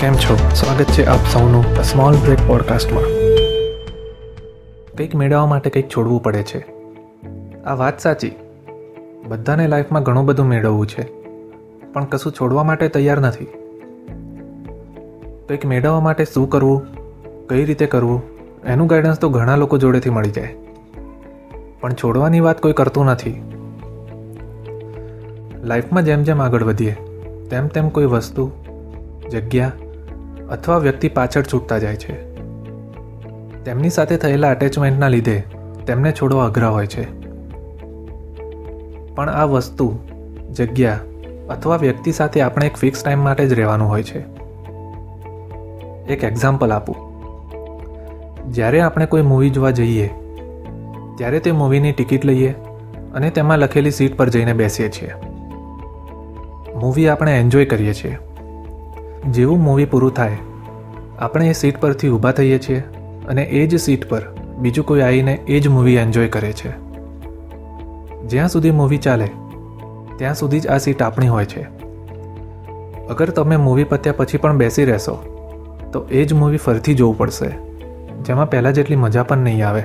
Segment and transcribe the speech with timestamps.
[0.00, 0.38] કેમ છો?
[0.54, 3.02] સ્વાગત છે આપ સૌનું સ્મોલ બ્રેક પોડકાસ્ટમાં
[4.96, 6.66] કંઈક મેળવવા માટે કંઈક છોડવું પડે છે.
[7.64, 8.32] આ વાત સાચી.
[9.28, 11.02] બધાને લાઈફમાં ઘણું બધું મેળવવું છે.
[11.92, 13.44] પણ કશું છોડવા માટે તૈયાર નથી.
[15.48, 16.86] કંઈક મેળવવા માટે શું કરવું?
[17.48, 18.22] કઈ રીતે કરવું?
[18.66, 20.56] એનું ગાઈડન્સ તો ઘણા લોકો જોડેથી મળી જાય.
[21.80, 23.42] પણ છોડવાની વાત કોઈ કરતું નથી.
[25.64, 26.96] લાઈફમાં જેમ જેમ આગળ વધીએ,
[27.50, 28.50] તેમ તેમ કોઈ વસ્તુ,
[29.30, 29.72] જગ્યા
[30.50, 32.36] અથવા વ્યક્તિ પાછળ છૂટતા જાય છે.
[33.64, 35.42] તેમની સાથે થયેલા અટેચમેન્ટના લીધે
[35.86, 37.26] તેમને છોડવા અઘરા હોય છે.
[39.14, 39.98] પણ આ વસ્તુ,
[40.52, 41.00] જગ્યા
[41.50, 44.18] અથવા વ્યક્તિ સાથે આપણે એક ફિક્સ ટાઈમ માટે જ રહેવાનું હોય છે.
[46.12, 46.96] એક એક્ઝામ્પલ આપું.
[48.52, 50.06] જ્યારે આપણે કોઈ મૂવી જોવા જઈએ,
[51.18, 52.54] ત્યારે તે મૂવીની ટિકિટ લઈએ
[53.14, 55.12] અને તેમાં લખેલી સીટ પર જઈને બેસીએ છીએ.
[56.74, 58.18] મૂવી આપણે એન્જોય કરીએ છીએ.
[59.30, 60.36] જેવું મૂવી પૂરું થાય,
[61.18, 62.82] આપણે એ સીટ પરથી ઊભા થઈએ છીએ
[63.28, 64.22] અને એ જ સીટ પર
[64.58, 66.70] બીજું કોઈ આવીને એ જ મૂવી એન્જોય કરે છે.
[68.26, 69.28] જ્યાં સુધી મૂવી ચાલે,
[70.16, 71.62] ત્યાં સુધી જ આ સીટ આપણી હોય છે.
[73.08, 75.16] અગર તમે મૂવી પત્યા પછી પણ બેસી રહેશો,
[75.92, 77.50] તો એ જ મૂવી ફરીથી જોવું પડશે,
[78.22, 79.82] જેમાં પહેલાં જેટલી મજા પણ નહીં આવે.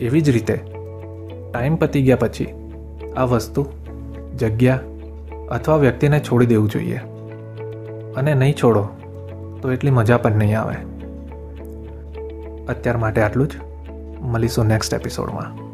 [0.00, 0.60] એવી જ રીતે
[1.52, 2.46] ટાઈમ પતી ગયા પછી,
[3.16, 3.66] આ વસ્તુ,
[4.38, 4.80] જગ્યા
[5.50, 7.00] અથવા વ્યક્તિને છોડી દેવું જોઈએ.
[8.18, 8.88] અને નહીં છોડો,
[9.62, 10.74] તો એટલી મજા પણ નહીં આવે.
[12.68, 13.56] અત્યાર માટે આટલું જ.
[14.20, 15.67] મળીશું નેક્સ્ટ એપિસોડમાં